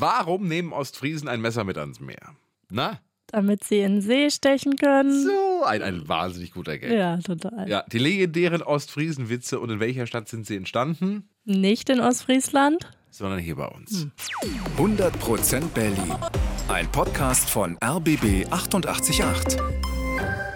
[0.00, 2.36] Warum nehmen Ostfriesen ein Messer mit ans Meer?
[2.70, 3.00] Na?
[3.26, 5.24] Damit sie in den See stechen können.
[5.24, 6.92] So, ein, ein wahnsinnig guter Gag.
[6.92, 7.68] Ja, total.
[7.68, 11.28] Ja, die legendären Ostfriesenwitze und in welcher Stadt sind sie entstanden?
[11.44, 12.88] Nicht in Ostfriesland.
[13.10, 14.06] Sondern hier bei uns.
[14.76, 16.14] 100% Berlin.
[16.68, 19.58] Ein Podcast von RBB 888.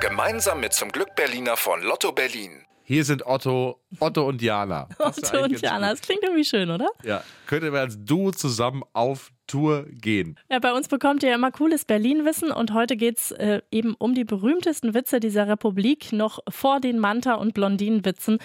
[0.00, 2.64] Gemeinsam mit zum Glück Berliner von Lotto Berlin.
[2.84, 4.88] Hier sind Otto, Otto und Jana.
[4.98, 6.88] Otto und Jana, das klingt irgendwie schön, oder?
[7.04, 10.38] Ja, könnte wir als Duo zusammen auf Tour gehen.
[10.50, 14.14] Ja, bei uns bekommt ihr ja immer cooles Berlin-Wissen und heute geht's äh, eben um
[14.14, 18.38] die berühmtesten Witze dieser Republik, noch vor den Manta- und Blondinenwitzen,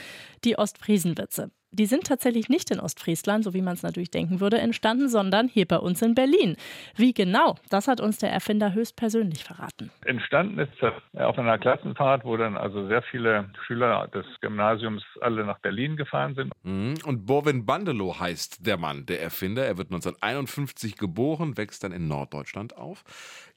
[0.43, 1.51] die Ostfriesenwitze.
[1.71, 5.49] Die sind tatsächlich nicht in Ostfriesland, so wie man es natürlich denken würde, entstanden, sondern
[5.49, 6.55] hier bei uns in Berlin.
[6.95, 9.91] Wie genau, das hat uns der Erfinder höchstpersönlich verraten.
[10.05, 15.45] Entstanden ist das auf einer Klassenfahrt, wo dann also sehr viele Schüler des Gymnasiums alle
[15.45, 16.53] nach Berlin gefahren sind.
[16.63, 16.95] Mhm.
[17.05, 19.65] Und Borwin Bandelow heißt der Mann, der Erfinder.
[19.65, 23.03] Er wird 1951 geboren, wächst dann in Norddeutschland auf.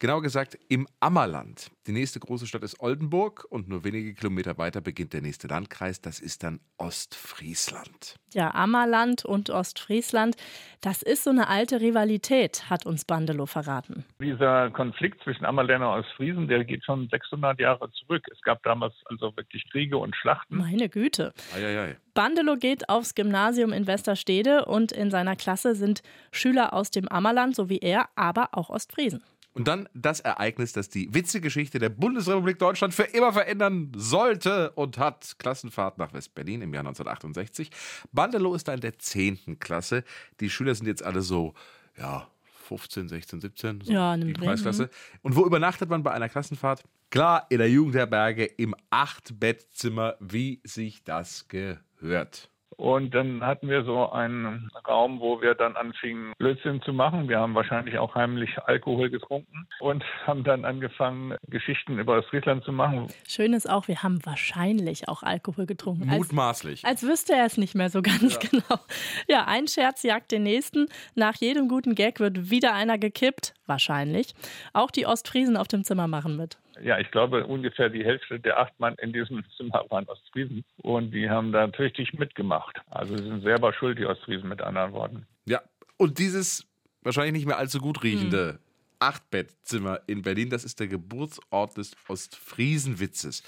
[0.00, 1.70] Genauer gesagt im Ammerland.
[1.86, 6.00] Die nächste große Stadt ist Oldenburg und nur wenige Kilometer weiter beginnt der nächste Landkreis.
[6.00, 7.99] Das ist dann Ostfriesland.
[8.32, 10.36] Ja, Ammerland und Ostfriesland,
[10.80, 14.04] das ist so eine alte Rivalität, hat uns Bandelow verraten.
[14.20, 18.24] Dieser Konflikt zwischen Ammerländer und Ostfriesen, der geht schon 600 Jahre zurück.
[18.30, 20.58] Es gab damals also wirklich Kriege und Schlachten.
[20.58, 21.32] Meine Güte.
[21.56, 21.96] Eieiei.
[22.14, 27.56] Bandelow geht aufs Gymnasium in Westerstede und in seiner Klasse sind Schüler aus dem Ammerland,
[27.56, 29.22] so wie er, aber auch Ostfriesen.
[29.52, 34.98] Und dann das Ereignis, das die Witzegeschichte der Bundesrepublik Deutschland für immer verändern sollte und
[34.98, 35.36] hat.
[35.38, 37.70] Klassenfahrt nach West-Berlin im Jahr 1968.
[38.12, 39.58] Bandelow ist da in der 10.
[39.58, 40.04] Klasse.
[40.38, 41.54] Die Schüler sind jetzt alle so,
[41.98, 42.28] ja,
[42.68, 43.80] 15, 16, 17.
[43.80, 44.90] So Ja, die Preisklasse.
[45.22, 46.84] Und wo übernachtet man bei einer Klassenfahrt?
[47.10, 52.50] Klar, in der Jugendherberge im Acht-Bettzimmer, wie sich das gehört.
[52.80, 57.28] Und dann hatten wir so einen Raum, wo wir dann anfingen, Blödsinn zu machen.
[57.28, 62.72] Wir haben wahrscheinlich auch heimlich Alkohol getrunken und haben dann angefangen, Geschichten über Ostfriesland zu
[62.72, 63.08] machen.
[63.28, 66.08] Schön ist auch, wir haben wahrscheinlich auch Alkohol getrunken.
[66.08, 66.86] Als, Mutmaßlich.
[66.86, 68.80] als wüsste er es nicht mehr so ganz genau.
[69.28, 70.86] Ja, ein Scherz jagt den nächsten.
[71.14, 73.52] Nach jedem guten Gag wird wieder einer gekippt.
[73.66, 74.34] Wahrscheinlich.
[74.72, 76.56] Auch die Ostfriesen auf dem Zimmer machen mit.
[76.82, 80.64] Ja, ich glaube, ungefähr die Hälfte der acht Mann in diesem Zimmer waren Ostfriesen.
[80.78, 82.80] Und die haben da tüchtig mitgemacht.
[82.90, 85.26] Also sie sind selber schuld, die Ostfriesen mit anderen Worten.
[85.46, 85.60] Ja,
[85.96, 86.66] und dieses
[87.02, 88.60] wahrscheinlich nicht mehr allzu gut riechende
[89.00, 93.42] Achtbettzimmer in Berlin, das ist der Geburtsort des Ostfriesenwitzes.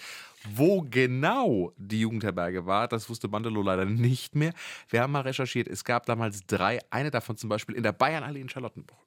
[0.54, 4.54] Wo genau die Jugendherberge war, das wusste Bandelow leider nicht mehr.
[4.88, 8.40] Wir haben mal recherchiert, es gab damals drei, eine davon zum Beispiel in der Bayernallee
[8.40, 8.98] in Charlottenburg.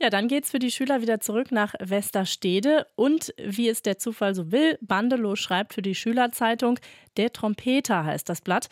[0.00, 4.32] Ja, dann geht's für die Schüler wieder zurück nach Westerstede und wie es der Zufall
[4.32, 6.78] so will, Bandelow schreibt für die Schülerzeitung,
[7.16, 8.68] der Trompeter heißt das Blatt.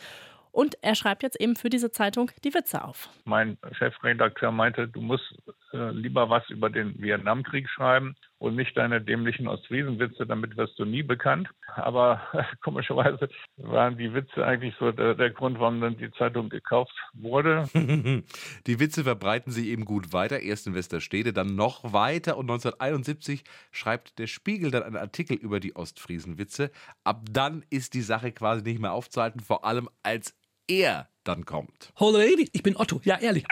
[0.57, 3.11] Und er schreibt jetzt eben für diese Zeitung die Witze auf.
[3.25, 5.35] Mein Chefredakteur meinte, du musst
[5.71, 10.85] äh, lieber was über den Vietnamkrieg schreiben und nicht deine dämlichen Ostfriesenwitze, damit wirst du
[10.85, 11.47] nie bekannt.
[11.75, 16.49] Aber äh, komischerweise waren die Witze eigentlich so der, der Grund, warum dann die Zeitung
[16.49, 17.69] gekauft wurde.
[18.65, 23.43] Die Witze verbreiten sich eben gut weiter, erst in Westerstede, dann noch weiter und 1971
[23.71, 26.71] schreibt der Spiegel dann einen Artikel über die Ostfriesenwitze.
[27.03, 30.33] Ab dann ist die Sache quasi nicht mehr aufzuhalten, vor allem als
[30.67, 31.91] er dann kommt.
[31.99, 33.01] Holy Lady, ich bin Otto.
[33.03, 33.45] Ja, ehrlich.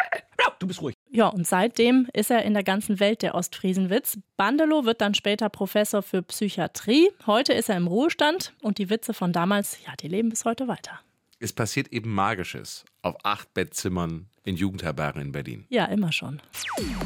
[0.60, 0.96] Du bist ruhig.
[1.10, 4.18] Ja, und seitdem ist er in der ganzen Welt der Ostfriesenwitz.
[4.38, 7.10] Bandelow wird dann später Professor für Psychiatrie.
[7.26, 10.68] Heute ist er im Ruhestand und die Witze von damals, ja, die leben bis heute
[10.68, 11.00] weiter.
[11.40, 15.66] Es passiert eben Magisches auf acht Bettzimmern in Jugendherbergen in Berlin.
[15.70, 16.42] Ja, immer schon.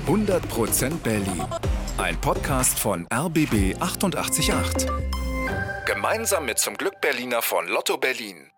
[0.05, 1.43] 100% Berlin.
[1.97, 4.87] Ein Podcast von RBB 888.
[5.85, 8.51] Gemeinsam mit zum Glück Berliner von Lotto Berlin.